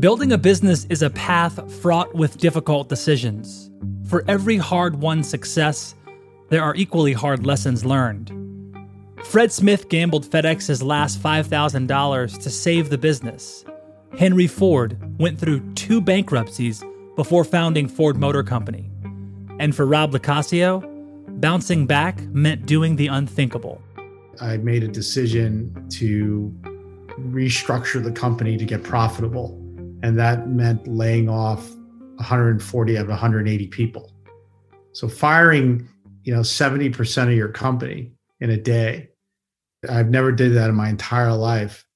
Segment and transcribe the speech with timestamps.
[0.00, 3.70] Building a business is a path fraught with difficult decisions.
[4.08, 5.94] For every hard won success,
[6.48, 8.32] there are equally hard lessons learned.
[9.24, 13.62] Fred Smith gambled FedEx's last $5,000 to save the business.
[14.16, 16.82] Henry Ford went through two bankruptcies
[17.14, 18.90] before founding Ford Motor Company.
[19.58, 20.82] And for Rob LoCascio,
[21.42, 23.82] bouncing back meant doing the unthinkable.
[24.40, 26.54] I made a decision to
[27.18, 29.59] restructure the company to get profitable.
[30.02, 31.68] And that meant laying off
[32.16, 34.12] 140 of 180 people.
[34.92, 35.88] So firing,
[36.24, 39.10] you know, 70% of your company in a day.
[39.88, 41.86] I've never did that in my entire life.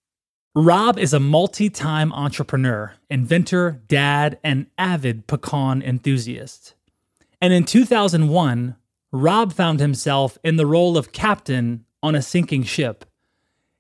[0.55, 6.75] Rob is a multi-time entrepreneur, inventor, dad, and avid pecan enthusiast.
[7.41, 8.77] And in 2001,
[9.13, 13.05] Rob found himself in the role of captain on a sinking ship.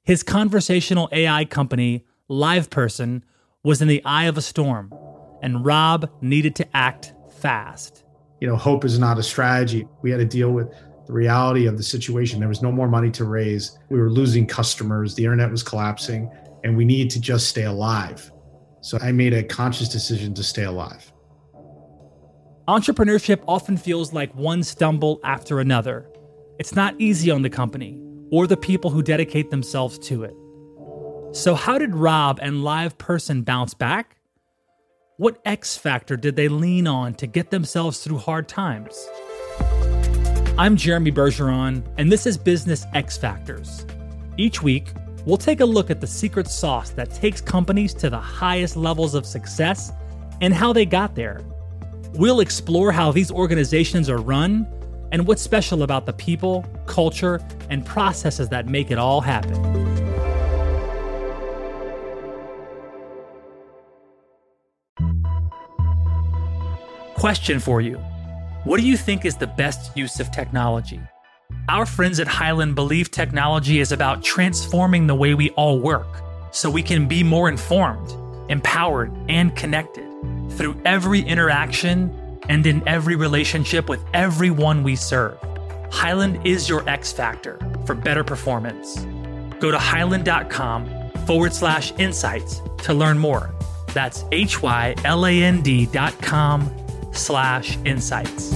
[0.03, 3.23] His conversational AI company, LivePerson,
[3.65, 4.93] was in the eye of a storm,
[5.43, 8.05] and Rob needed to act fast.
[8.41, 9.89] You know, hope is not a strategy.
[10.03, 10.71] We had to deal with
[11.07, 12.41] the reality of the situation.
[12.41, 13.77] There was no more money to raise.
[13.89, 15.15] We were losing customers.
[15.15, 16.31] The internet was collapsing,
[16.63, 18.31] and we needed to just stay alive.
[18.83, 21.11] So I made a conscious decision to stay alive.
[22.69, 26.07] Entrepreneurship often feels like one stumble after another.
[26.59, 27.99] It's not easy on the company
[28.31, 30.35] or the people who dedicate themselves to it.
[31.35, 34.19] So, how did Rob and Live Person bounce back?
[35.17, 39.09] What X factor did they lean on to get themselves through hard times?
[40.57, 43.85] I'm Jeremy Bergeron, and this is Business X Factors.
[44.37, 44.93] Each week,
[45.27, 49.17] we'll take a look at the secret sauce that takes companies to the highest levels
[49.17, 49.91] of success
[50.41, 51.41] and how they got there.
[52.13, 54.69] We'll explore how these organizations are run
[55.11, 57.41] and what's special about the people, culture,
[57.71, 59.94] and processes that make it all happen.
[67.15, 67.97] Question for you
[68.65, 71.01] What do you think is the best use of technology?
[71.69, 76.07] Our friends at Hyland believe technology is about transforming the way we all work
[76.51, 78.13] so we can be more informed,
[78.51, 80.05] empowered, and connected
[80.51, 85.39] through every interaction and in every relationship with everyone we serve.
[85.91, 89.07] Hyland is your X factor for better performance.
[89.61, 93.55] Go to hyland.com forward slash insights to learn more.
[93.95, 96.84] That's H Y L A N D dot com
[97.17, 98.53] slash insights.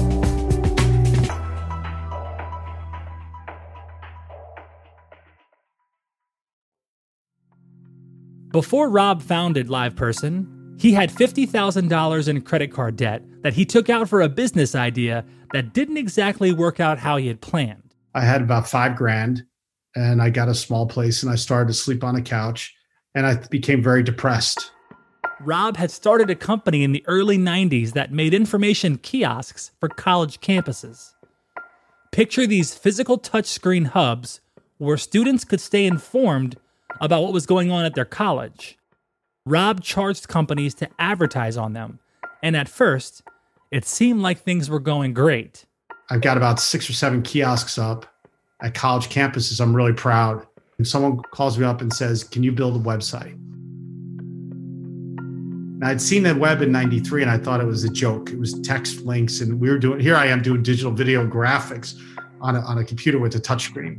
[8.51, 14.09] Before Rob founded LivePerson, he had $50,000 in credit card debt that he took out
[14.09, 17.95] for a business idea that didn't exactly work out how he had planned.
[18.15, 19.45] I had about five grand
[19.95, 22.75] and I got a small place and I started to sleep on a couch
[23.15, 24.73] and I became very depressed.
[25.41, 30.41] Rob had started a company in the early 90s that made information kiosks for college
[30.41, 31.13] campuses.
[32.11, 34.41] Picture these physical touchscreen hubs
[34.79, 36.57] where students could stay informed
[37.01, 38.79] about what was going on at their college.
[39.47, 42.01] Rob charged companies to advertise on them,
[42.43, 43.23] and at first,
[43.71, 45.67] it seemed like things were going great.
[46.11, 48.07] I've got about six or seven kiosks up
[48.61, 49.61] at college campuses.
[49.61, 50.47] I'm really proud.
[50.79, 53.39] And someone calls me up and says, Can you build a website?
[55.83, 58.31] I'd seen the web in 93 and I thought it was a joke.
[58.31, 61.95] It was text links and we were doing, here I am doing digital video graphics
[62.41, 63.97] on a, on a computer with a touchscreen.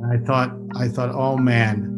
[0.00, 1.90] And I thought, I thought, oh man,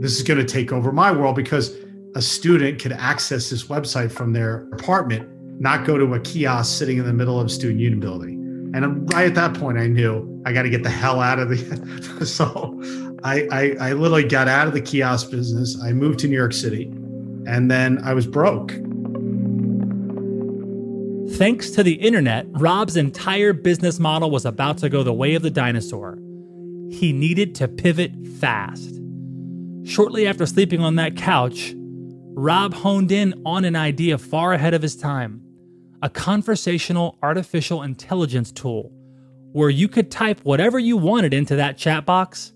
[0.00, 1.76] this is going to take over my world because
[2.14, 5.28] a student could access this website from their apartment,
[5.60, 8.70] not go to a kiosk sitting in the middle of student union building.
[8.72, 11.48] And right at that point, I knew I got to get the hell out of
[11.48, 12.24] the.
[12.26, 12.80] so
[13.24, 15.76] I, I, I literally got out of the kiosk business.
[15.82, 16.92] I moved to New York City
[17.50, 18.70] and then I was broke.
[21.36, 25.42] Thanks to the internet, Rob's entire business model was about to go the way of
[25.42, 26.16] the dinosaur.
[26.90, 29.00] He needed to pivot fast.
[29.84, 34.82] Shortly after sleeping on that couch, Rob honed in on an idea far ahead of
[34.82, 35.42] his time
[36.02, 38.90] a conversational artificial intelligence tool
[39.52, 42.52] where you could type whatever you wanted into that chat box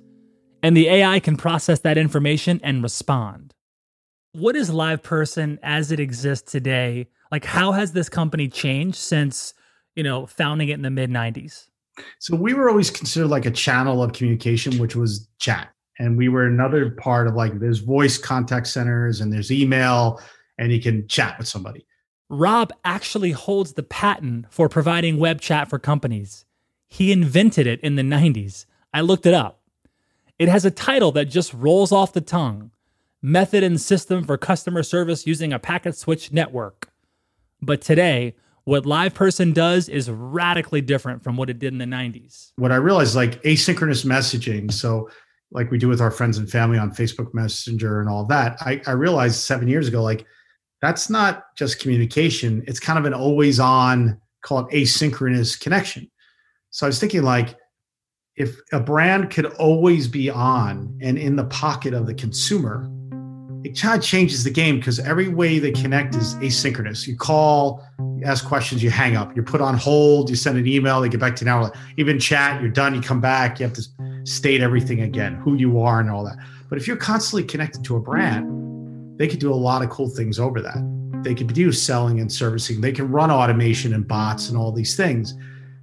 [0.62, 3.53] and the AI can process that information and respond.
[4.34, 7.06] What is LivePerson as it exists today?
[7.30, 9.54] Like, how has this company changed since,
[9.94, 11.68] you know, founding it in the mid 90s?
[12.18, 15.68] So we were always considered like a channel of communication, which was chat.
[16.00, 20.20] And we were another part of like there's voice contact centers and there's email
[20.58, 21.86] and you can chat with somebody.
[22.28, 26.44] Rob actually holds the patent for providing web chat for companies.
[26.88, 28.66] He invented it in the 90s.
[28.92, 29.60] I looked it up.
[30.40, 32.72] It has a title that just rolls off the tongue
[33.24, 36.90] method and system for customer service using a packet switch network.
[37.62, 38.34] But today,
[38.64, 42.52] what LivePerson does is radically different from what it did in the 90s.
[42.56, 45.08] What I realized like asynchronous messaging, so
[45.50, 48.82] like we do with our friends and family on Facebook Messenger and all that, I,
[48.86, 50.26] I realized seven years ago, like
[50.82, 56.10] that's not just communication, it's kind of an always on, call it asynchronous connection.
[56.68, 57.56] So I was thinking like
[58.36, 62.90] if a brand could always be on and in the pocket of the consumer,
[63.64, 67.06] it kind of changes the game because every way they connect is asynchronous.
[67.06, 67.82] You call,
[68.18, 71.08] you ask questions, you hang up, you're put on hold, you send an email, they
[71.08, 71.72] get back to an hour.
[71.96, 73.84] Even chat, you're done, you come back, you have to
[74.24, 76.36] state everything again, who you are and all that.
[76.68, 80.10] But if you're constantly connected to a brand, they could do a lot of cool
[80.10, 81.22] things over that.
[81.24, 84.94] They could do selling and servicing, they can run automation and bots and all these
[84.94, 85.32] things.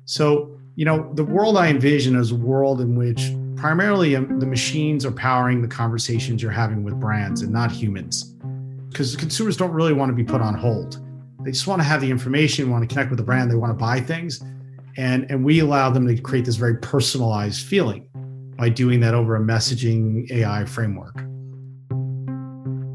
[0.05, 4.45] So, you know, the world I envision is a world in which primarily um, the
[4.47, 8.23] machines are powering the conversations you're having with brands and not humans.
[8.89, 10.99] Because consumers don't really want to be put on hold.
[11.43, 13.69] They just want to have the information want to connect with the brand they want
[13.69, 14.41] to buy things.
[14.97, 18.07] And and we allow them to create this very personalized feeling
[18.57, 21.19] by doing that over a messaging ai framework.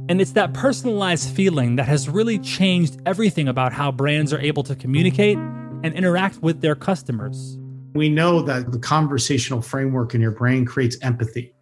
[0.08, 4.64] And it's that personalized feeling that has really changed everything about how brands are able
[4.64, 7.56] to communicate and interact with their customers
[7.96, 11.54] we know that the conversational framework in your brain creates empathy.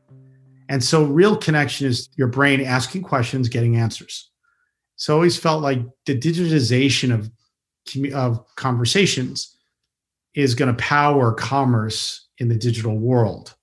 [0.69, 4.31] And so, real connection is your brain asking questions, getting answers.
[4.96, 7.31] So, I always felt like the digitization of,
[8.14, 9.56] of conversations
[10.34, 13.54] is going to power commerce in the digital world.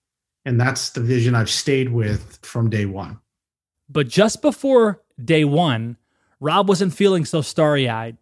[0.45, 3.19] And that's the vision I've stayed with from day one.
[3.89, 5.97] But just before day one,
[6.39, 8.17] Rob wasn't feeling so starry eyed.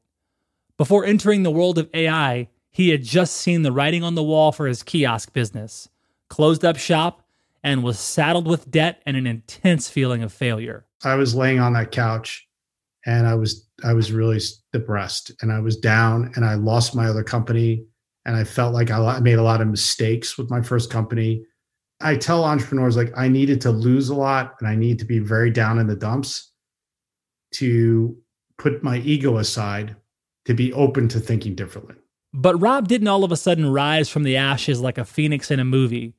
[0.77, 4.51] Before entering the world of AI, he had just seen the writing on the wall
[4.51, 5.89] for his kiosk business,
[6.29, 7.23] closed up shop,
[7.63, 10.85] and was saddled with debt and an intense feeling of failure.
[11.03, 12.47] I was laying on that couch
[13.05, 14.39] and I was I was really
[14.73, 17.85] depressed and I was down and I lost my other company
[18.25, 21.45] and I felt like I made a lot of mistakes with my first company.
[22.01, 25.19] I tell entrepreneurs like I needed to lose a lot and I need to be
[25.19, 26.51] very down in the dumps
[27.55, 28.15] to
[28.57, 29.95] put my ego aside
[30.45, 31.95] to be open to thinking differently.
[32.33, 35.59] But Rob didn't all of a sudden rise from the ashes like a phoenix in
[35.59, 36.13] a movie.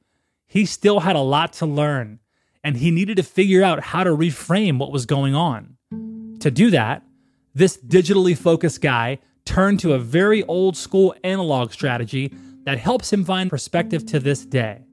[0.46, 2.18] He still had a lot to learn,
[2.64, 5.76] and he needed to figure out how to reframe what was going on.
[6.40, 7.04] To do that,
[7.54, 12.32] this digitally focused guy turned to a very old school analog strategy
[12.64, 14.84] that helps him find perspective to this day.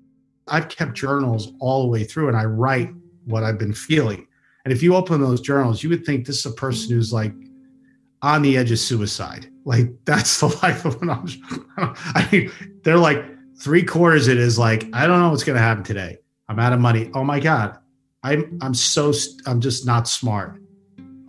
[0.48, 2.92] I've kept journals all the way through, and I write
[3.25, 4.28] what I've been feeling.
[4.66, 7.34] And if you open those journals, you would think this is a person who's like
[8.22, 9.50] on the edge of suicide.
[9.68, 11.94] Like that's the life of an entrepreneur.
[12.16, 12.52] I mean,
[12.84, 13.24] they're like
[13.60, 14.30] three quarters.
[14.30, 16.18] It is like I don't know what's going to happen today.
[16.48, 17.12] I'm out of money.
[17.14, 17.78] Oh my god,
[18.24, 19.12] I'm I'm so
[19.46, 20.62] I'm just not smart.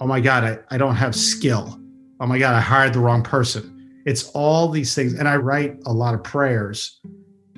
[0.00, 1.81] Oh my god, I, I don't have skill.
[2.20, 3.75] Oh my god, I hired the wrong person.
[4.06, 7.00] It's all these things, and I write a lot of prayers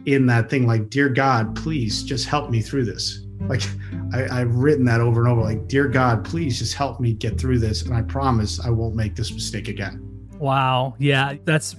[0.07, 0.67] in that thing.
[0.67, 3.27] Like, dear God, please just help me through this.
[3.43, 3.63] Like
[4.15, 7.39] I, have written that over and over, like, dear God, please just help me get
[7.39, 7.83] through this.
[7.83, 10.10] And I promise I won't make this mistake again.
[10.41, 10.95] Wow.
[10.99, 11.77] Yeah, that's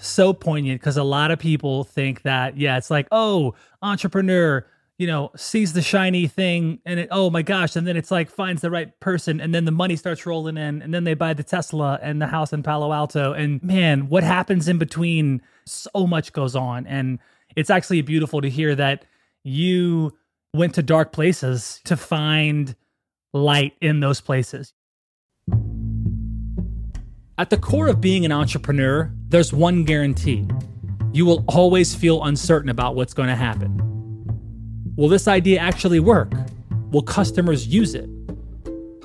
[0.00, 4.66] so poignant because a lot of people think that, yeah, it's like, oh, entrepreneur,
[4.98, 7.76] you know, sees the shiny thing and it, oh my gosh.
[7.76, 10.82] And then it's like finds the right person and then the money starts rolling in
[10.82, 13.32] and then they buy the Tesla and the house in Palo Alto.
[13.32, 15.40] And man, what happens in between?
[15.64, 16.86] So much goes on.
[16.86, 17.20] And
[17.54, 19.04] it's actually beautiful to hear that
[19.44, 20.12] you
[20.54, 22.74] went to dark places to find
[23.32, 24.72] light in those places.
[27.42, 30.46] At the core of being an entrepreneur, there's one guarantee
[31.12, 33.80] you will always feel uncertain about what's going to happen.
[34.94, 36.32] Will this idea actually work?
[36.92, 38.08] Will customers use it?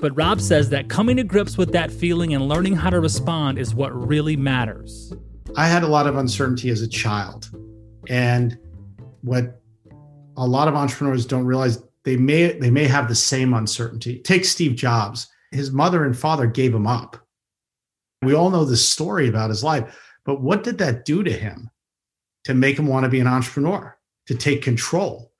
[0.00, 3.58] But Rob says that coming to grips with that feeling and learning how to respond
[3.58, 5.12] is what really matters.
[5.56, 7.50] I had a lot of uncertainty as a child.
[8.08, 8.56] And
[9.22, 9.60] what
[10.36, 14.20] a lot of entrepreneurs don't realize they may they may have the same uncertainty.
[14.20, 15.26] Take Steve Jobs.
[15.50, 17.24] His mother and father gave him up.
[18.22, 21.70] We all know this story about his life, but what did that do to him
[22.44, 23.96] to make him want to be an entrepreneur,
[24.26, 25.32] to take control?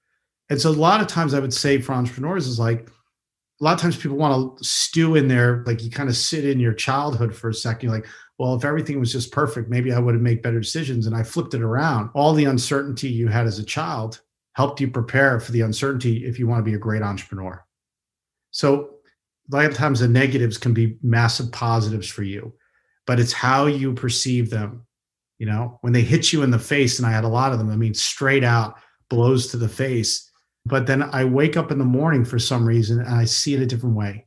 [0.51, 2.89] And so a lot of times I would say for entrepreneurs is like
[3.61, 6.45] a lot of times people want to stew in there, like you kind of sit
[6.45, 8.07] in your childhood for a second, you're like,
[8.39, 11.07] well, if everything was just perfect, maybe I would have made better decisions.
[11.07, 12.11] And I flipped it around.
[12.15, 14.21] All the uncertainty you had as a child
[14.53, 17.65] helped you prepare for the uncertainty if you want to be a great entrepreneur.
[18.53, 18.91] So,
[19.51, 22.53] a lot of times the negatives can be massive positives for you,
[23.09, 24.87] but it's how you perceive them.
[25.39, 27.59] You know, when they hit you in the face, and I had a lot of
[27.59, 28.77] them, I mean, straight out
[29.09, 30.31] blows to the face,
[30.67, 33.63] But then I wake up in the morning for some reason and I see it
[33.63, 34.27] a different way.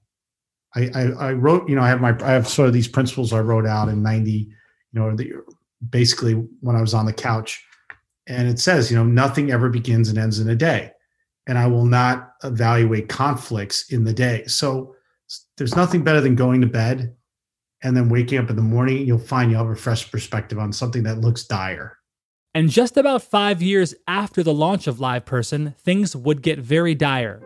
[0.75, 3.31] I, I, I wrote, you know, I have my, I have sort of these principles
[3.31, 4.49] I wrote out in 90, you
[4.93, 5.33] know, the,
[5.87, 7.63] basically when I was on the couch.
[8.25, 10.91] And it says, you know, nothing ever begins and ends in a day.
[11.45, 14.45] And I will not evaluate conflicts in the day.
[14.47, 14.95] So
[15.57, 17.15] there's nothing better than going to bed
[17.83, 19.05] and then waking up in the morning.
[19.05, 21.97] You'll find you'll have a fresh perspective on something that looks dire.
[22.53, 26.93] And just about five years after the launch of Live Person, things would get very
[26.93, 27.41] dire.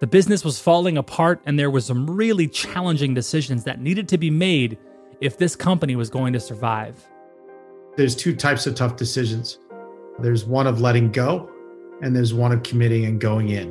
[0.00, 4.18] The business was falling apart, and there were some really challenging decisions that needed to
[4.18, 4.78] be made
[5.20, 7.08] if this company was going to survive.
[7.96, 9.58] There's two types of tough decisions
[10.18, 11.50] there's one of letting go,
[12.02, 13.70] and there's one of committing and going in.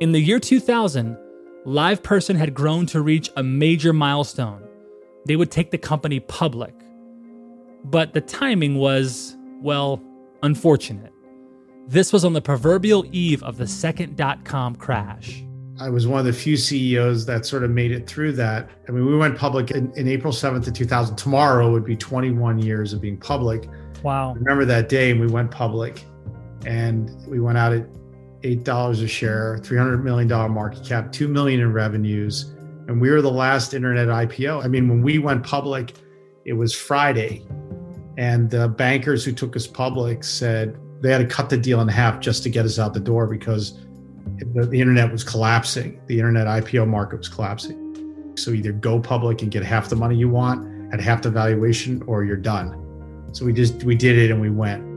[0.00, 1.16] In the year 2000,
[1.64, 4.66] Live Person had grown to reach a major milestone.
[5.26, 6.74] They would take the company public.
[7.84, 10.02] But the timing was, well,
[10.42, 11.12] unfortunate.
[11.86, 15.44] This was on the proverbial eve of the second dot com crash.
[15.78, 18.68] I was one of the few CEOs that sort of made it through that.
[18.88, 21.14] I mean, we went public in, in April 7th of 2000.
[21.14, 23.68] Tomorrow would be 21 years of being public.
[24.02, 24.30] Wow.
[24.30, 26.04] I remember that day and we went public
[26.66, 27.86] and we went out at
[28.42, 32.52] $8 a share, $300 million market cap, 2 million in revenues.
[32.88, 34.64] And we were the last internet IPO.
[34.64, 35.94] I mean, when we went public,
[36.44, 37.46] it was Friday
[38.18, 41.88] and the bankers who took us public said they had to cut the deal in
[41.88, 43.78] half just to get us out the door because
[44.54, 46.00] the, the internet was collapsing.
[46.06, 48.32] The internet IPO market was collapsing.
[48.36, 52.02] So either go public and get half the money you want at half the valuation
[52.06, 52.78] or you're done.
[53.32, 54.91] So we just we did it and we went.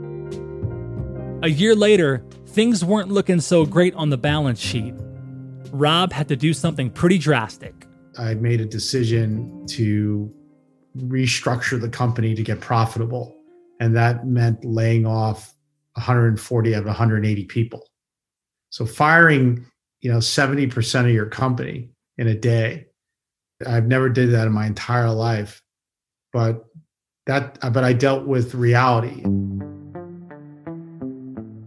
[1.46, 4.96] A year later, things weren't looking so great on the balance sheet.
[5.72, 7.86] Rob had to do something pretty drastic.
[8.18, 10.34] I made a decision to
[10.98, 13.38] restructure the company to get profitable.
[13.80, 15.54] And that meant laying off
[15.94, 17.88] 140 out of 180 people.
[18.72, 19.68] So firing,
[20.02, 22.88] you know, 70% of your company in a day.
[23.68, 25.62] I've never did that in my entire life.
[26.34, 26.66] But
[27.28, 29.24] that but I dealt with reality.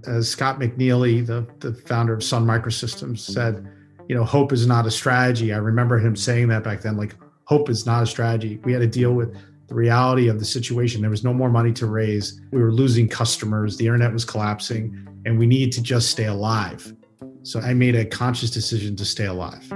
[0.07, 3.69] As Scott McNealy, the, the founder of Sun Microsystems, said,
[4.09, 5.52] you know, hope is not a strategy.
[5.52, 7.14] I remember him saying that back then, like
[7.45, 8.59] hope is not a strategy.
[8.64, 9.37] We had to deal with
[9.69, 11.02] the reality of the situation.
[11.02, 12.40] There was no more money to raise.
[12.50, 13.76] We were losing customers.
[13.76, 16.95] The internet was collapsing, and we needed to just stay alive.
[17.43, 19.71] So I made a conscious decision to stay alive.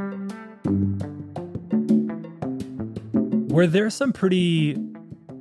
[3.50, 4.78] Were there some pretty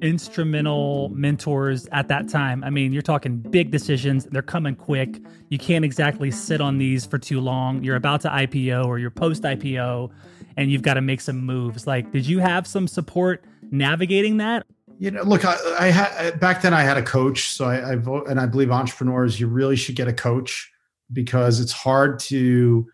[0.02, 2.64] instrumental mentors at that time?
[2.64, 5.22] I mean, you're talking big decisions, they're coming quick.
[5.50, 7.84] You can't exactly sit on these for too long.
[7.84, 10.12] You're about to IPO or you're post IPO
[10.58, 11.88] and you've got to make some moves.
[11.88, 14.66] Like, did you have some support navigating that?
[15.00, 17.96] You know, look, I, I had back then I had a coach, so I, I
[17.96, 20.72] vote, and I believe entrepreneurs, you really should get a coach
[21.12, 22.88] because it's hard to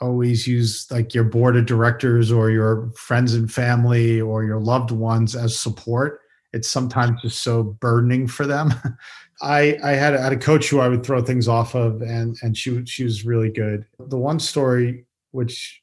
[0.00, 4.90] always use like your board of directors or your friends and family or your loved
[4.90, 6.19] ones as support.
[6.52, 8.72] It's sometimes just so burdening for them.
[9.42, 12.36] I, I had, a, had a coach who I would throw things off of, and
[12.42, 13.86] and she she was really good.
[13.98, 15.80] The one story which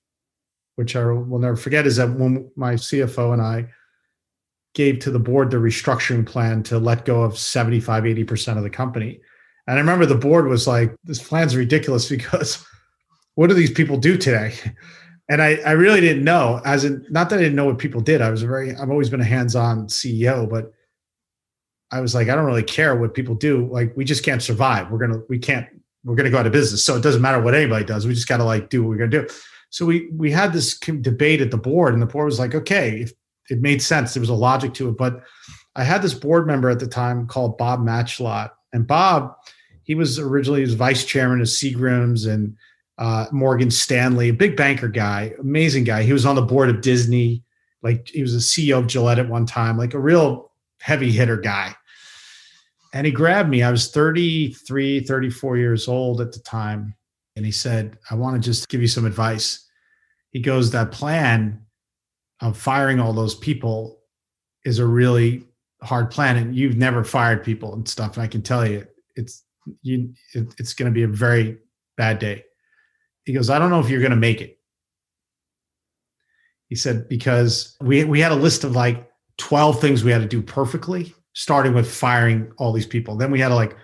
[0.77, 3.67] which I will never forget, is that when my CFO and I
[4.75, 8.69] gave to the board the restructuring plan to let go of 75, 80% of the
[8.69, 9.19] company.
[9.65, 12.63] And I remember the board was like, this plan's ridiculous because
[13.35, 14.53] what do these people do today?
[15.29, 17.99] And I, I really didn't know, as in, not that I didn't know what people
[17.99, 18.21] did.
[18.21, 20.71] I was very, I've always been a hands on CEO, but
[21.91, 23.67] I was like, I don't really care what people do.
[23.67, 24.89] Like, we just can't survive.
[24.89, 25.67] We're to, we can't,
[26.05, 26.85] we're to go out of business.
[26.85, 28.07] So it doesn't matter what anybody does.
[28.07, 29.27] We just got to like do what we're to do.
[29.69, 33.01] So we we had this debate at the board, and the board was like, okay,
[33.01, 33.13] if
[33.49, 34.97] it made sense, there was a logic to it.
[34.97, 35.23] But
[35.75, 39.35] I had this board member at the time called Bob Matschullat, and Bob,
[39.83, 42.55] he was originally his vice chairman of Seagram's and
[42.97, 46.03] uh, Morgan Stanley, a big banker guy, amazing guy.
[46.03, 47.43] He was on the board of Disney,
[47.83, 50.51] like he was a CEO of Gillette at one time, like a real
[50.81, 51.75] heavy hitter guy.
[52.93, 53.63] And he grabbed me.
[53.63, 56.95] I was 33, 34 years old at the time
[57.37, 59.69] and he said, I want to just give you some advice.
[60.31, 61.61] He goes, That plan
[62.41, 63.99] of firing all those people
[64.65, 65.43] is a really
[65.83, 66.37] hard plan.
[66.37, 68.15] And you've never fired people and stuff.
[68.15, 69.43] And I can tell you, it's
[69.83, 71.59] you, it, it's going to be a very
[71.95, 72.43] bad day.
[73.27, 74.57] He goes, I don't know if you're going to make it.
[76.69, 80.27] He said, because we, we had a list of like 12 things we had to
[80.29, 83.17] do perfectly, starting with firing all these people.
[83.17, 83.75] Then we had to like,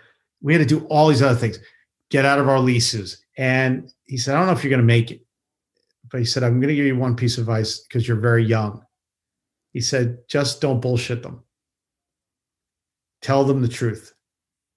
[0.42, 1.60] we had to do all these other things,
[2.10, 4.86] get out of our leases, and he said, I don't know if you're going to
[4.86, 5.26] make it,
[6.10, 8.46] but he said, I'm going to give you one piece of advice because you're very
[8.46, 8.82] young.
[9.74, 11.44] He said, just don't bullshit them.
[13.22, 14.14] Tell them the truth.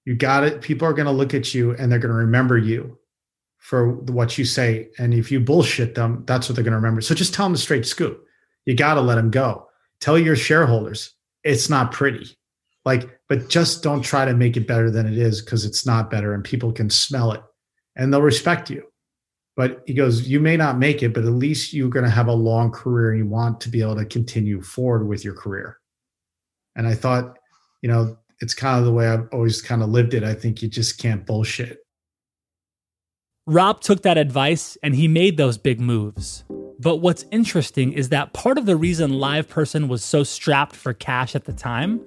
[0.03, 0.61] You got it.
[0.61, 2.96] People are going to look at you and they're going to remember you
[3.67, 4.87] for what you say.
[4.97, 7.01] And if you bullshit them, that's what they're going to remember.
[7.01, 8.23] So just tell them the straight scoop.
[8.65, 9.67] You got to let them go.
[9.99, 12.37] Tell your shareholders it's not pretty.
[12.85, 16.09] Like, but just don't try to make it better than it is because it's not
[16.09, 17.41] better and people can smell it
[17.97, 18.83] and they'll respect you.
[19.57, 22.27] But he goes, You may not make it, but at least you're going to have
[22.27, 25.77] a long career and you want to be able to continue forward with your career.
[26.77, 27.37] And I thought,
[27.81, 30.23] you know, it's kind of the way I've always kind of lived it.
[30.23, 31.79] I think you just can't bullshit.
[33.49, 36.43] Rob took that advice and he made those big moves.
[36.81, 41.33] But what's interesting is that part of the reason LivePerson was so strapped for cash
[41.33, 42.01] at the time,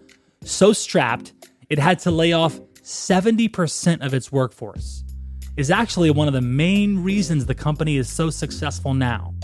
[0.45, 1.33] so strapped,
[1.71, 5.03] it had to lay off 70% of its workforce
[5.57, 9.35] is actually one of the main reasons the company is so successful now.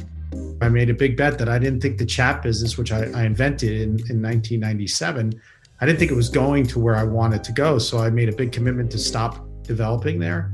[0.60, 3.24] I made a big bet that I didn't think the chat business, which I, I
[3.24, 5.32] invented in, in 1997,
[5.80, 7.78] I didn't think it was going to where I wanted to go.
[7.78, 10.52] So I made a big commitment to stop developing there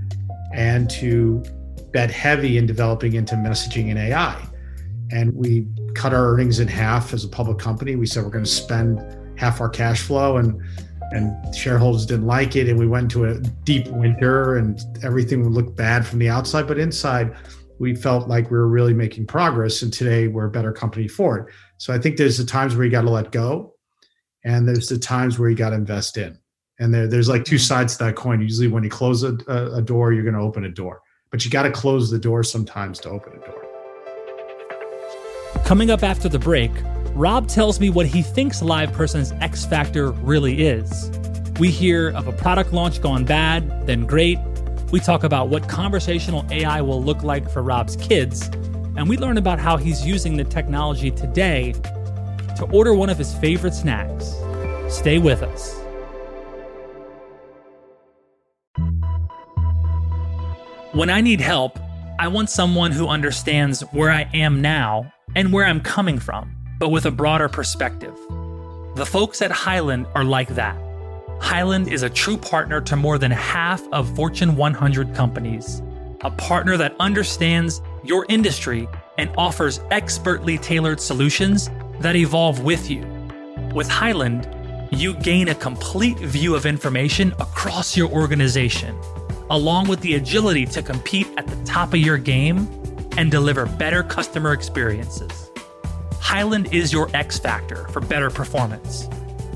[0.55, 1.43] and to
[1.93, 4.41] bet heavy in developing into messaging and AI.
[5.11, 7.97] And we cut our earnings in half as a public company.
[7.97, 9.01] We said we're going to spend
[9.39, 10.63] half our cash flow and
[11.13, 15.53] and shareholders didn't like it and we went into a deep winter and everything would
[15.53, 17.37] look bad from the outside but inside
[17.79, 21.39] we felt like we were really making progress and today we're a better company for
[21.39, 23.75] it so i think there's the times where you got to let go
[24.45, 26.39] and there's the times where you got to invest in
[26.79, 27.63] and there, there's like two mm-hmm.
[27.63, 30.65] sides to that coin usually when you close a, a door you're going to open
[30.65, 31.01] a door
[31.31, 33.65] but you got to close the door sometimes to open a door
[35.65, 36.71] coming up after the break
[37.15, 41.11] Rob tells me what he thinks Live Person's X Factor really is.
[41.61, 44.39] We hear of a product launch gone bad, then great.
[44.91, 48.49] We talk about what conversational AI will look like for Rob's kids,
[48.97, 51.73] and we learn about how he's using the technology today
[52.57, 54.35] to order one of his favorite snacks.
[54.89, 55.82] Stay with us.
[60.93, 61.79] When I need help,
[62.19, 66.89] I want someone who understands where I am now and where I'm coming from but
[66.89, 68.13] with a broader perspective.
[68.97, 70.77] The folks at Hyland are like that.
[71.41, 75.81] Hyland is a true partner to more than half of Fortune 100 companies,
[76.23, 83.07] a partner that understands your industry and offers expertly tailored solutions that evolve with you.
[83.73, 84.49] With Hyland,
[84.91, 88.99] you gain a complete view of information across your organization,
[89.53, 92.67] along with the agility to compete at the top of your game
[93.17, 95.51] and deliver better customer experiences.
[96.19, 99.09] Hyland is your X factor for better performance.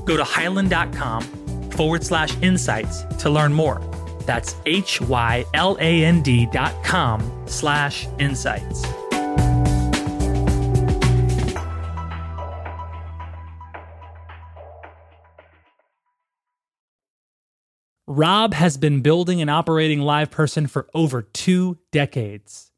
[0.05, 1.23] Go to hyland.com
[1.71, 3.81] forward slash insights to learn more.
[4.21, 8.85] That's H Y L A N D dot com slash insights.
[18.17, 22.71] Rob has been building and operating LivePerson for over two decades.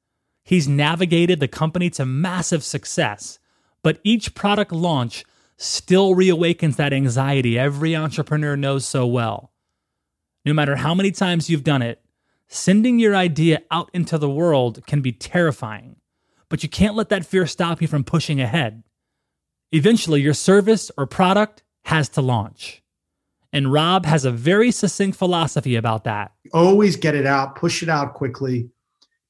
[0.43, 3.39] He's navigated the company to massive success
[3.81, 5.23] but each product launch
[5.57, 9.51] still reawakens that anxiety every entrepreneur knows so well.
[10.45, 12.01] No matter how many times you've done it,
[12.47, 15.97] sending your idea out into the world can be terrifying,
[16.49, 18.83] but you can't let that fear stop you from pushing ahead.
[19.71, 22.81] Eventually, your service or product has to launch.
[23.51, 26.31] And Rob has a very succinct philosophy about that.
[26.53, 28.69] Always get it out, push it out quickly.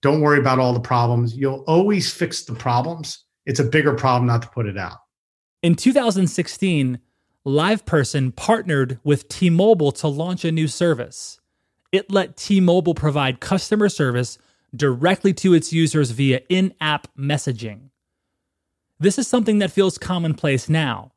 [0.01, 1.35] Don't worry about all the problems.
[1.35, 4.99] You'll always fix the problems it's a bigger problem not to put it out.
[5.63, 6.99] In 2016,
[7.47, 11.39] LivePerson partnered with T Mobile to launch a new service.
[11.91, 14.37] It let T Mobile provide customer service
[14.75, 17.89] directly to its users via in app messaging.
[18.99, 21.13] This is something that feels commonplace now.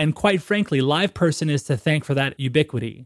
[0.00, 3.04] And quite frankly, LivePerson is to thank for that ubiquity.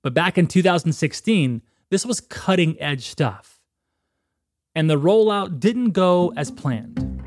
[0.00, 3.60] But back in 2016, this was cutting edge stuff.
[4.76, 7.20] And the rollout didn't go as planned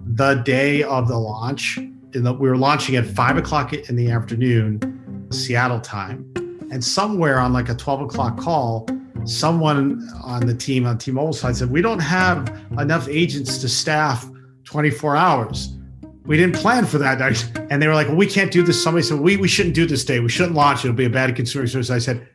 [0.00, 1.78] the day of the launch.
[2.14, 6.32] We were launching at five o'clock in the afternoon, Seattle time.
[6.70, 8.88] And somewhere on like a 12 o'clock call,
[9.26, 14.26] someone on the team on T-Mobile side said, "We don't have enough agents to staff
[14.64, 15.75] 24 hours.
[16.26, 17.20] We didn't plan for that."
[17.70, 19.86] And they were like, "Well, we can't do this." Somebody said, "We we shouldn't do
[19.86, 20.20] this day.
[20.20, 20.84] We shouldn't launch.
[20.84, 22.26] It'll be a bad consumer service." I said,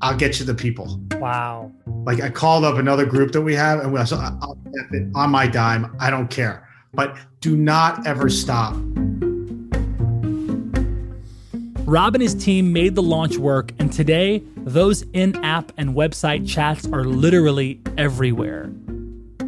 [0.00, 1.72] "I'll get you the people." Wow.
[2.04, 4.56] Like I called up another group that we have, and we said, "I'll
[5.14, 5.94] on my dime.
[5.98, 6.66] I don't care.
[6.92, 8.74] But do not ever stop.
[11.86, 16.48] Rob and his team made the launch work, and today, those in app and website
[16.48, 18.70] chats are literally everywhere.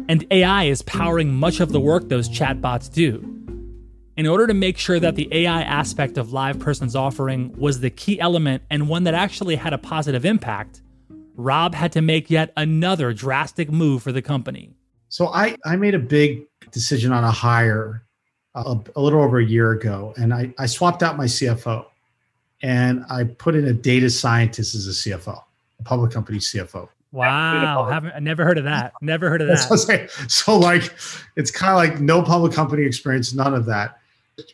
[0.09, 3.29] And AI is powering much of the work those chatbots do.
[4.15, 8.19] in order to make sure that the AI aspect of LivePerson's offering was the key
[8.19, 10.81] element and one that actually had a positive impact,
[11.35, 14.75] Rob had to make yet another drastic move for the company.
[15.09, 18.03] So I, I made a big decision on a hire
[18.55, 21.85] uh, a, a little over a year ago, and I, I swapped out my CFO
[22.61, 25.41] and I put in a data scientist as a CFO,
[25.79, 26.87] a public company CFO.
[27.13, 28.91] Wow, haven't I never heard of that.
[29.01, 30.09] Never heard of that.
[30.27, 30.93] So like
[31.37, 33.99] it's kind of like no public company experience, none of that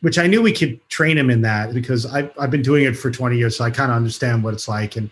[0.02, 2.98] which I knew we could train him in that because I've, I've been doing it
[2.98, 3.58] for 20 years.
[3.58, 4.96] So I kind of understand what it's like.
[4.96, 5.10] And,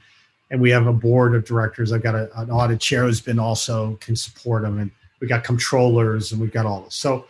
[0.51, 1.91] and we have a board of directors.
[1.91, 4.79] I've got a, an audit chair who's been also can support them.
[4.79, 6.95] And we got controllers and we've got all this.
[6.95, 7.25] So,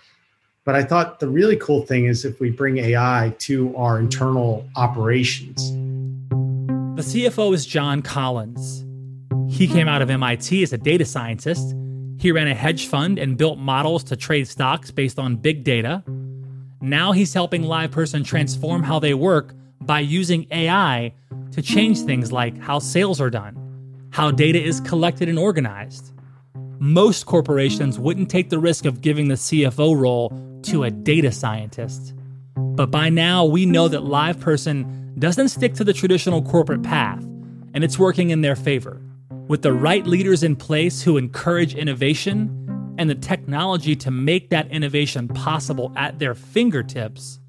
[0.65, 4.67] but I thought the really cool thing is if we bring AI to our internal
[4.75, 5.71] operations.
[6.95, 8.86] The CFO is John Collins.
[9.49, 11.75] He came out of MIT as a data scientist.
[12.19, 16.03] He ran a hedge fund and built models to trade stocks based on big data.
[16.81, 21.13] Now he's helping LivePerson transform how they work by using AI
[21.51, 26.11] to change things like how sales are done, how data is collected and organized.
[26.79, 30.29] Most corporations wouldn't take the risk of giving the CFO role
[30.63, 32.13] to a data scientist.
[32.55, 37.23] But by now, we know that LivePerson doesn't stick to the traditional corporate path,
[37.73, 39.01] and it's working in their favor.
[39.47, 44.69] With the right leaders in place who encourage innovation, and the technology to make that
[44.71, 47.39] innovation possible at their fingertips,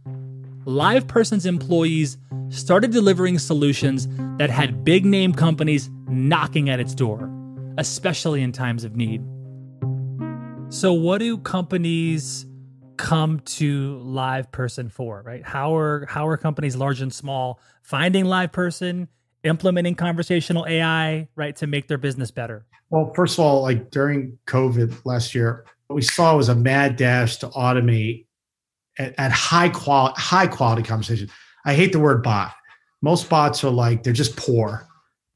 [0.64, 2.18] LivePerson's employees
[2.50, 4.06] started delivering solutions
[4.36, 7.30] that had big name companies knocking at its door,
[7.78, 9.22] especially in times of need.
[10.70, 12.46] So, what do companies
[12.98, 15.44] come to LivePerson for, right?
[15.44, 19.08] How are how are companies large and small finding LivePerson,
[19.44, 22.66] implementing conversational AI, right, to make their business better?
[22.90, 26.96] Well, first of all, like during COVID last year, what we saw was a mad
[26.96, 28.26] dash to automate
[28.98, 31.30] at, at high quality, high quality conversation.
[31.64, 32.54] I hate the word bot.
[33.02, 34.86] Most bots are like they're just poor,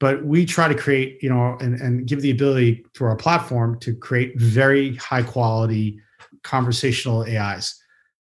[0.00, 3.78] but we try to create, you know, and, and give the ability to our platform
[3.80, 6.00] to create very high quality
[6.42, 7.78] conversational AIs.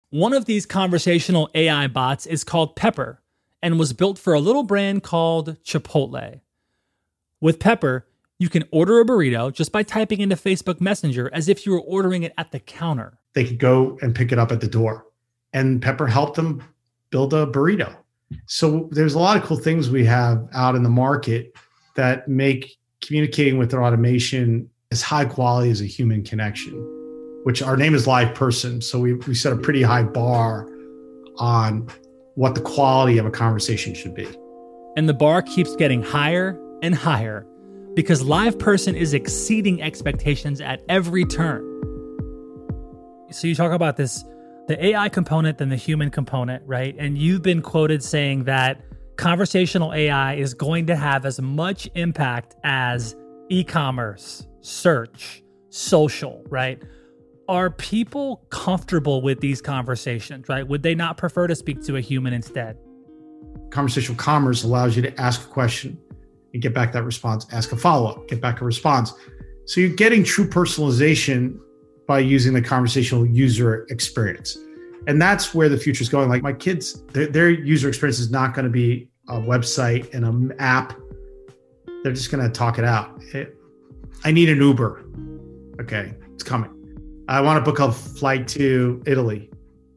[0.09, 3.21] One of these conversational AI bots is called Pepper
[3.61, 6.41] and was built for a little brand called Chipotle.
[7.41, 11.65] With Pepper, you can order a burrito just by typing into Facebook Messenger as if
[11.65, 13.17] you were ordering it at the counter.
[13.33, 15.05] They could go and pick it up at the door.
[15.53, 16.63] And Pepper helped them
[17.09, 17.95] build a burrito.
[18.45, 21.55] So there's a lot of cool things we have out in the market
[21.95, 26.73] that make communicating with their automation as high quality as a human connection,
[27.43, 28.81] which our name is Live Person.
[28.81, 30.67] So we, we set a pretty high bar
[31.37, 31.89] on
[32.39, 34.25] what the quality of a conversation should be.
[34.95, 37.45] And the bar keeps getting higher and higher
[37.95, 41.61] because Live Person is exceeding expectations at every turn.
[43.31, 44.23] So you talk about this
[44.69, 46.95] the AI component than the human component, right?
[46.97, 48.81] And you've been quoted saying that
[49.17, 53.17] conversational AI is going to have as much impact as
[53.49, 56.81] e-commerce, search, social, right?
[57.49, 60.67] Are people comfortable with these conversations, right?
[60.67, 62.77] Would they not prefer to speak to a human instead?
[63.71, 65.97] Conversational commerce allows you to ask a question,
[66.53, 69.13] and get back that response, ask a follow up, get back a response.
[69.65, 71.57] So you're getting true personalization
[72.07, 74.55] by using the conversational user experience.
[75.07, 76.29] And that's where the future is going.
[76.29, 80.23] Like my kids, their, their user experience is not going to be a website and
[80.23, 80.95] an app.
[82.03, 83.19] They're just going to talk it out.
[83.33, 83.57] It,
[84.23, 85.03] I need an Uber.
[85.81, 86.78] Okay, it's coming.
[87.29, 89.49] I want a book called flight to Italy.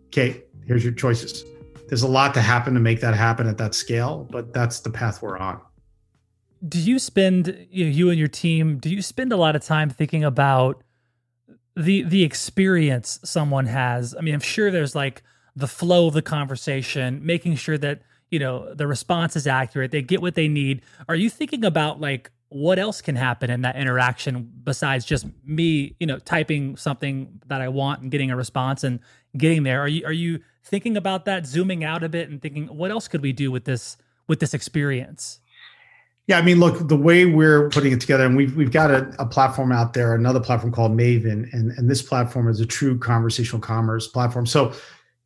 [0.07, 1.45] Okay, here's your choices.
[1.89, 4.91] There's a lot to happen to make that happen at that scale, but that's the
[4.91, 5.61] path we're on
[6.67, 9.63] do you spend you, know, you and your team do you spend a lot of
[9.63, 10.83] time thinking about
[11.77, 15.23] the the experience someone has i mean i'm sure there's like
[15.57, 20.03] the flow of the conversation making sure that you know the response is accurate they
[20.03, 23.77] get what they need are you thinking about like what else can happen in that
[23.77, 28.85] interaction besides just me you know typing something that i want and getting a response
[28.85, 29.01] and
[29.37, 29.81] getting there?
[29.81, 33.09] Are you are you thinking about that zooming out a bit and thinking what else
[33.09, 33.97] could we do with this
[34.29, 35.41] with this experience?
[36.29, 39.13] Yeah, I mean, look, the way we're putting it together, and we've we've got a,
[39.19, 42.97] a, platform out there, another platform called Maven, and and this platform is a true
[42.97, 44.47] conversational commerce platform.
[44.47, 44.73] So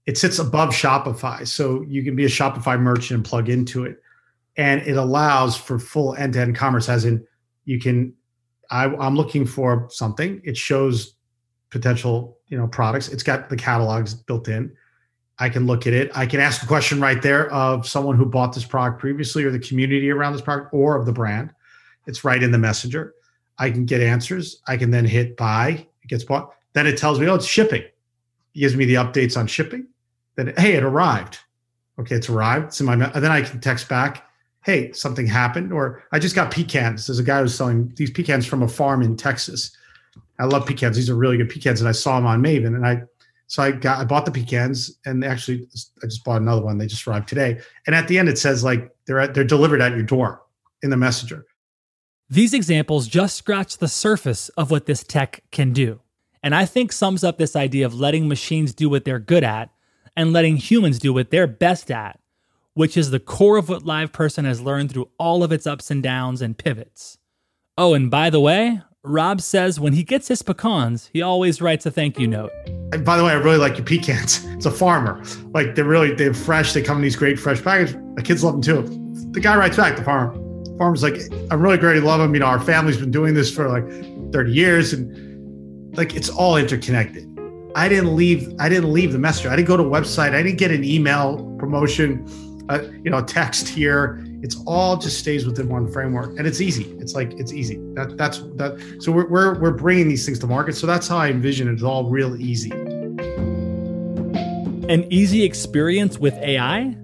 [0.06, 4.02] it sits above Shopify, so you can be a Shopify merchant and plug into it,
[4.56, 6.88] and it allows for full end to end commerce.
[6.88, 7.26] As in,
[7.64, 8.14] you can,
[8.70, 10.40] I, I'm looking for something.
[10.44, 11.14] It shows
[11.70, 13.08] potential, you know, products.
[13.08, 14.72] It's got the catalogs built in
[15.38, 16.10] I can look at it.
[16.14, 19.50] I can ask a question right there of someone who bought this product previously or
[19.50, 21.50] the community around this product or of the brand.
[22.06, 23.14] It's right in the messenger.
[23.58, 24.62] I can get answers.
[24.66, 25.86] I can then hit buy.
[26.02, 26.54] It gets bought.
[26.72, 27.82] Then it tells me, oh, it's shipping.
[27.82, 29.88] It gives me the updates on shipping.
[30.36, 31.38] then hey, it arrived.
[31.98, 32.66] Okay, it's arrived.
[32.66, 32.94] It's in my.
[32.94, 34.25] And then I can text back,
[34.66, 37.06] hey, something happened, or I just got pecans.
[37.06, 39.70] There's a guy who's selling these pecans from a farm in Texas.
[40.40, 40.96] I love pecans.
[40.96, 43.02] These are really good pecans, and I saw them on Maven, and I
[43.46, 45.68] so I got I bought the pecans, and actually
[46.02, 46.78] I just bought another one.
[46.78, 49.80] They just arrived today, and at the end it says like they're at, they're delivered
[49.80, 50.42] at your door
[50.82, 51.46] in the messenger.
[52.28, 56.00] These examples just scratch the surface of what this tech can do,
[56.42, 59.70] and I think sums up this idea of letting machines do what they're good at
[60.16, 62.18] and letting humans do what they're best at,
[62.76, 66.02] which is the core of what LivePerson has learned through all of its ups and
[66.02, 67.16] downs and pivots.
[67.78, 71.86] Oh, and by the way, Rob says when he gets his pecans, he always writes
[71.86, 72.52] a thank you note.
[72.92, 74.44] And by the way, I really like your pecans.
[74.56, 75.22] It's a farmer.
[75.52, 76.72] Like they're really they're fresh.
[76.72, 77.94] They come in these great fresh packages.
[78.14, 79.32] The kids love them too.
[79.32, 79.96] The guy writes back.
[79.96, 80.34] The farmer.
[80.64, 81.14] The farmer's like,
[81.50, 81.96] I'm really great.
[81.96, 82.34] I love them.
[82.34, 83.86] You know, our family's been doing this for like
[84.32, 87.26] 30 years, and like it's all interconnected.
[87.74, 88.54] I didn't leave.
[88.58, 89.50] I didn't leave the messenger.
[89.50, 90.34] I didn't go to a website.
[90.34, 92.26] I didn't get an email promotion.
[92.68, 96.84] Uh, you know, text here it's all just stays within one framework and it's easy.
[97.00, 97.78] It's like it's easy.
[97.94, 100.74] That that's that so we're, we're we're bringing these things to market.
[100.76, 101.72] So that's how i envision it.
[101.72, 102.70] it's all real easy.
[104.88, 106.96] An easy experience with ai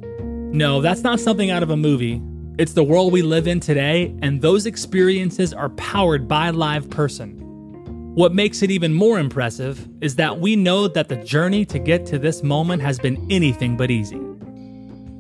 [0.53, 2.23] no that's not something out of a movie.
[2.59, 7.39] It's the world we live in today and those experiences are powered by live person.
[8.15, 12.05] what makes it even more impressive is that we know that the journey to get
[12.05, 14.21] to this moment has been anything but easy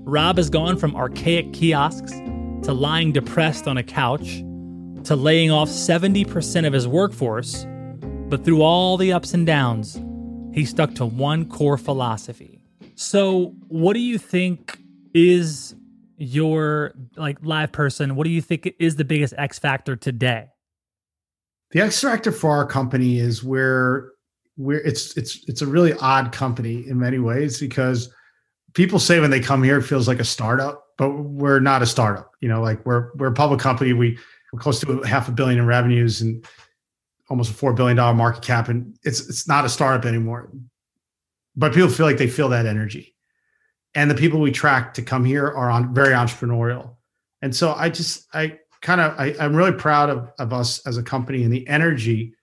[0.04, 2.10] Rob has gone from archaic kiosks
[2.64, 4.38] to lying depressed on a couch
[5.04, 7.66] to laying off 70% of his workforce.
[8.28, 10.00] But through all the ups and downs,
[10.52, 12.60] he stuck to one core philosophy.
[12.94, 14.78] So, what do you think
[15.14, 15.74] is
[16.16, 18.16] your like live person?
[18.16, 20.48] What do you think is the biggest X factor today?
[21.70, 24.10] The X factor for our company is where
[24.56, 28.12] we're it's it's it's a really odd company in many ways because
[28.74, 31.86] people say when they come here, it feels like a startup, but we're not a
[31.86, 32.32] startup.
[32.40, 33.92] You know, like we're we're a public company.
[33.92, 34.18] We
[34.52, 36.44] we're close to half a billion in revenues and
[37.28, 40.50] almost a four billion dollar market cap, and it's it's not a startup anymore.
[41.56, 43.14] But people feel like they feel that energy,
[43.94, 46.96] and the people we track to come here are on very entrepreneurial.
[47.40, 50.96] And so I just I kind of I, I'm really proud of of us as
[50.96, 52.34] a company and the energy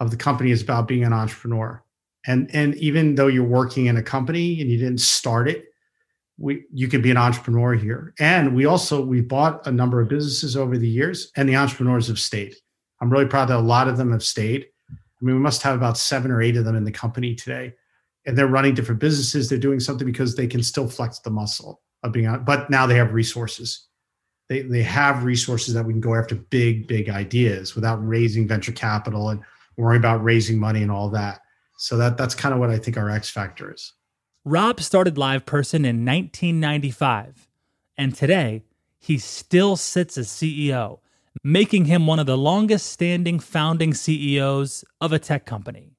[0.00, 1.82] of the company is about being an entrepreneur.
[2.26, 5.71] And and even though you're working in a company and you didn't start it,
[6.38, 8.14] we you can be an entrepreneur here.
[8.18, 12.08] And we also we bought a number of businesses over the years and the entrepreneurs
[12.08, 12.54] have stayed.
[13.00, 14.66] I'm really proud that a lot of them have stayed.
[14.90, 17.74] I mean we must have about seven or eight of them in the company today.
[18.24, 19.48] And they're running different businesses.
[19.48, 22.86] They're doing something because they can still flex the muscle of being on but now
[22.86, 23.88] they have resources.
[24.48, 28.72] They, they have resources that we can go after big big ideas without raising venture
[28.72, 29.40] capital and
[29.76, 31.40] worrying about raising money and all that.
[31.78, 33.92] So that that's kind of what i think our x factor is
[34.44, 37.48] Rob started LivePerson in 1995,
[37.96, 38.64] and today
[38.98, 40.98] he still sits as CEO,
[41.44, 45.96] making him one of the longest standing founding CEOs of a tech company.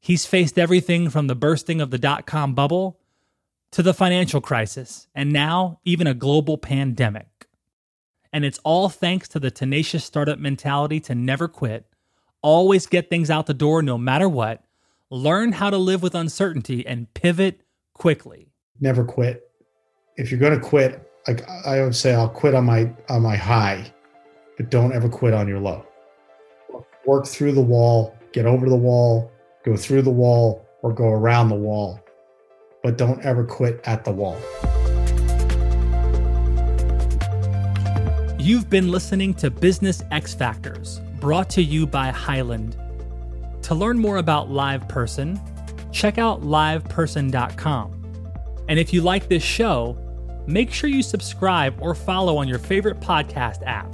[0.00, 2.98] He's faced everything from the bursting of the dot com bubble
[3.72, 7.46] to the financial crisis, and now even a global pandemic.
[8.32, 11.86] And it's all thanks to the tenacious startup mentality to never quit,
[12.40, 14.64] always get things out the door no matter what
[15.12, 17.60] learn how to live with uncertainty and pivot
[17.92, 18.50] quickly.
[18.80, 19.42] Never quit.
[20.16, 23.36] If you're going to quit, like I would say, I'll quit on my on my
[23.36, 23.92] high,
[24.56, 25.86] but don't ever quit on your low.
[27.04, 29.30] Work through the wall, get over the wall,
[29.66, 32.00] go through the wall, or go around the wall,
[32.82, 34.38] but don't ever quit at the wall.
[38.38, 42.76] You've been listening to Business X Factors, brought to you by Hyland
[43.72, 45.40] to learn more about LivePerson,
[45.92, 47.98] check out liveperson.com.
[48.68, 49.96] And if you like this show,
[50.46, 53.92] make sure you subscribe or follow on your favorite podcast app.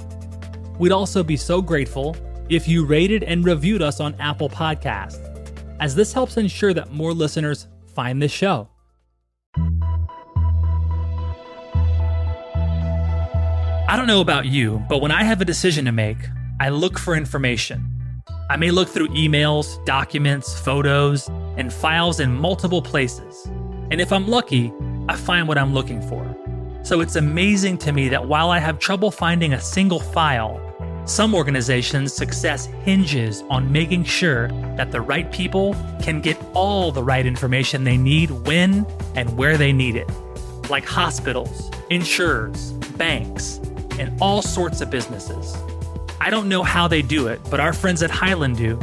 [0.79, 2.15] We'd also be so grateful
[2.49, 5.25] if you rated and reviewed us on Apple Podcasts,
[5.79, 8.69] as this helps ensure that more listeners find this show.
[13.87, 16.17] I don't know about you, but when I have a decision to make,
[16.59, 17.98] I look for information.
[18.51, 23.45] I may look through emails, documents, photos, and files in multiple places.
[23.91, 24.73] And if I'm lucky,
[25.07, 26.25] I find what I'm looking for.
[26.81, 30.59] So it's amazing to me that while I have trouble finding a single file,
[31.05, 37.03] some organizations' success hinges on making sure that the right people can get all the
[37.03, 38.83] right information they need when
[39.15, 40.09] and where they need it,
[40.71, 43.59] like hospitals, insurers, banks,
[43.99, 45.55] and all sorts of businesses.
[46.21, 48.79] I don't know how they do it, but our friends at Hyland do.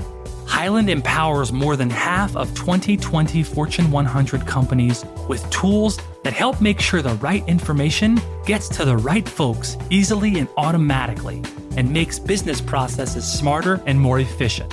[0.47, 6.81] Hyland empowers more than half of 2020 Fortune 100 companies with tools that help make
[6.81, 11.43] sure the right information gets to the right folks easily and automatically
[11.77, 14.73] and makes business processes smarter and more efficient.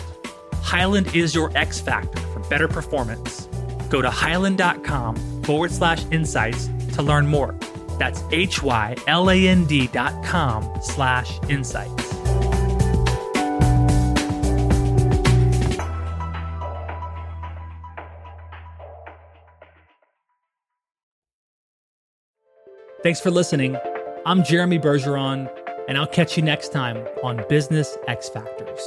[0.62, 3.47] Hyland is your X factor for better performance.
[3.89, 7.56] Go to hyland.com forward slash insights to learn more.
[7.99, 12.03] That's H Y L A N D dot com slash insights.
[23.04, 23.76] Thanks for listening.
[24.26, 25.52] I'm Jeremy Bergeron,
[25.89, 28.80] and I'll catch you next time on Business X Factors.